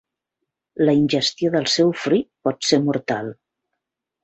[0.89, 3.33] La ingestió del seu fruit pot ser mortal.